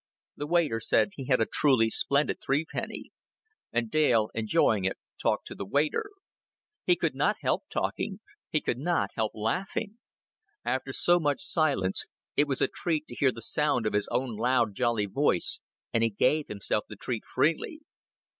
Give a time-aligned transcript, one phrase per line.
[0.35, 3.11] The waiter said he had a truly splendid threepenny;
[3.71, 6.05] and Dale, enjoying it, talked to the waiter.
[6.87, 8.19] He could not help talking;
[8.49, 9.99] he could not help laughing.
[10.65, 14.35] After so much silence it was a treat to hear the sound of his own
[14.35, 15.61] loud, jolly voice,
[15.93, 17.81] and he gave himself the treat freely.